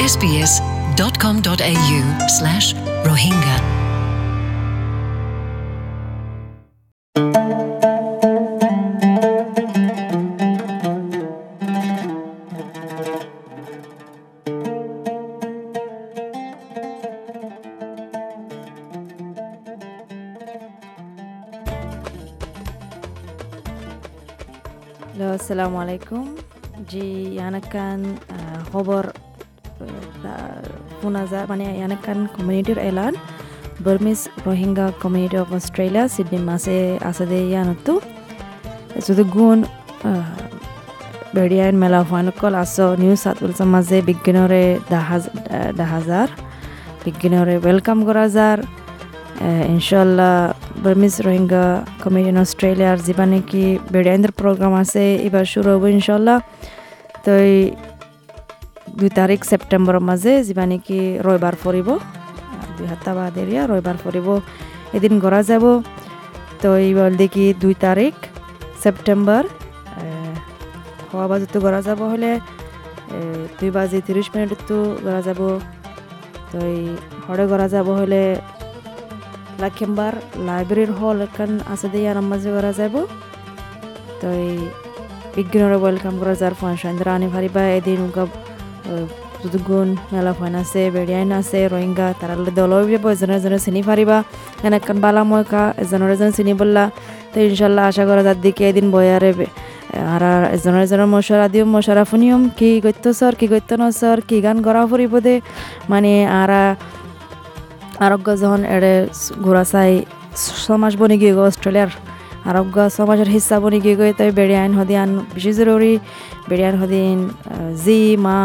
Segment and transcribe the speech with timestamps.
[0.00, 1.98] sbs.com.au
[2.28, 2.72] slash
[3.04, 3.56] Rohingya.
[25.20, 25.36] Assalamualaikum.
[25.36, 26.24] assalamu alaikum.
[26.90, 28.18] kan أنا كان
[31.00, 33.14] পুনাজা মানে ইয়ানাকান কমিউনিটির এলান
[33.84, 36.76] Burmese Rohingya community of Australia Sydney মাসে
[37.10, 37.92] আসে ইয়ানতো
[39.06, 39.58] শুধু গুণ
[41.36, 44.62] বেড়িয়াইন মেলা ফাইনকল আস নিউ সাউথ ওয়েলসের মাঝে বিজ্ঞানরে
[45.94, 46.28] হাজার
[47.04, 48.58] বিজ্ঞানরে ওয়েলকাম করা যার
[49.74, 50.34] ইনশাল্লাহ
[50.84, 51.64] বার্মিস রোহিঙ্গা
[52.02, 56.36] কমিউনিটি ইন অস্ট্রেলিয়ার যিবা নাকি বেড়িয়াইন্দ্র প্রোগ্রাম আছে এবার শুরু হব ইনশাল্লাহ
[57.24, 57.32] তো
[58.98, 61.88] দুই তারিখ সেপ্টেম্বরের মাঝে যিবা নাকি রবিবার ফুরিব
[62.76, 64.28] দুই সপ্তাহ বাদ এরিয়া রবিবার ফুরিব
[64.96, 65.64] এদিন করা যাব।
[66.62, 68.14] তো এইবার দেখি দুই তারিখ
[68.82, 69.42] সেপ্টেম্বর
[71.10, 72.30] হওয়া বাজেতো করা যাব হলে
[73.58, 75.40] দুই বাজে তিরিশ মিনিটতো করা যাব।
[76.50, 76.82] তো এই
[77.26, 78.22] হরে করা যাব হলে
[79.62, 80.12] লাখিমবার
[80.48, 82.94] লাইব্রেরির হল এখান আছে দিয়ে আর মাঝে করা যাব।
[84.20, 84.54] তো এই
[85.36, 88.00] বিজ্ঞানের ওয়েলকাম করা যার ফাংশন আনি ফারিবা এদিন
[89.42, 94.18] যদুগুণ মেলা ফাইন আছে বেড়িয়াইন আছে রোহিঙ্গা, তারা দল যাব এজনে এজনে চিনি ফারিবা।
[94.66, 96.84] এনেকান বালা ময়কা, এজনের এজন চিনি বললা।
[97.32, 99.30] তো ইনশাল্লাহ আশা করা যার দিকে এদিন বয়ারে
[100.14, 100.22] আর
[100.56, 104.56] এজনের এজনের মশরা দিও, মশরা ফুনিয়ম, কি গত্য সর কি গত্য ন সর কি গান
[104.66, 105.34] গড়া ফুরিব দে।
[105.92, 106.50] মানে আর,
[108.04, 108.94] আরোগ্য যখন এড়ে
[109.44, 109.92] ঘোরা চাই,
[110.66, 111.90] সমাজ বনি গিয়ে অস্ট্রেলিয়ার
[112.48, 115.94] আরোগ্য সমাজের হিস্সা বনি গিয়ে গই তাই বেড়ে আইন হদিয়ান বেশি জরুরি
[116.48, 117.18] বেড়ে আইন হদিন
[117.84, 118.38] জি মা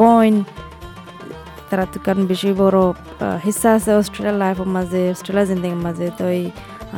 [0.00, 0.34] বইন
[1.68, 2.80] তারা তুকান বেশি বড়
[3.46, 6.44] হিস্সা আছে অস্ট্রেলিয়ার লাইফের মাঝে অস্ট্রেলিয়ার জিন্দিগির মাঝে তো এই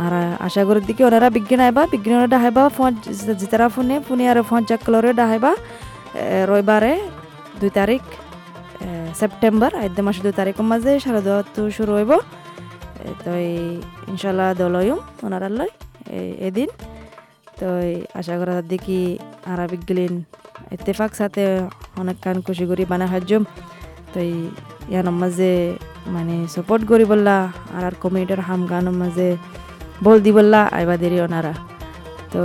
[0.04, 0.12] আর
[0.46, 2.92] আশা করি দিকে ওনারা বিজ্ঞান আইবা বিজ্ঞান ডাহাইবা ফোন
[3.40, 5.52] জিতারা ফোনে ফোনে আর ফোন চেক কলরে ডাহাইবা
[6.48, 6.92] রবিবারে
[7.60, 8.02] দুই তারিখ
[9.20, 11.20] সেপ্টেম্বর আদ্য মাসের দুই তারিখের মাঝে সারা
[11.54, 12.12] তো শুরু হইব।
[13.22, 13.30] তো
[14.10, 15.72] ইনশাল্লাহ দলয়ুম, ওনারা লয়
[16.48, 16.68] এদিন।
[17.58, 17.68] তো
[18.18, 19.00] আশা করা দেখি
[19.52, 20.14] আরবিক গেলিন
[20.74, 21.44] ইত্তেফাক সাথে
[22.00, 23.42] অনেক কান খুশি করি বানা সাহায্যম
[24.12, 24.18] তো
[24.92, 25.52] ইয়ানোর মাঝে
[26.14, 27.36] মানে সাপোর্ট করি বললা,
[27.76, 29.28] আর আর কমিউনিটির হাম গানোর মাঝে
[30.04, 31.52] বল দি বললা, আইবা দেরি ওনারা।
[32.32, 32.40] তো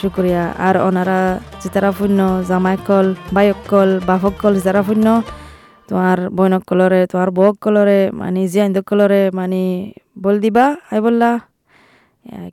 [0.00, 1.18] শুক্রিয়া। আর ওনারা
[1.60, 2.20] চিতারা শূন্য
[2.50, 5.06] জামাইকল বাইকল বাফকল চিতারা শূন্য
[5.88, 9.62] তোমার বৈনক কলরে তোমার বক কলরে মানে জিয়াইন্দ কলরে মানে
[10.22, 11.30] বল দিবা আই বললা।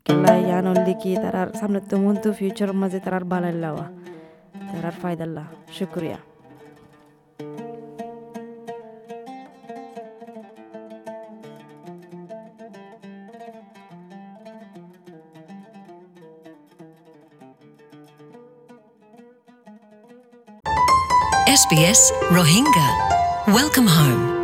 [0.06, 3.86] কেলা ইয়ান হল দেখি তারার সামনে তো মন তো ফিউচারের মাঝে তারার বালাইল্লাওয়া
[4.72, 5.44] তারার ফায়দাল্লা
[5.80, 6.20] শুক্রিয়া।
[21.64, 22.02] SBS
[22.36, 23.13] Rohingya.
[23.46, 24.43] Welcome home.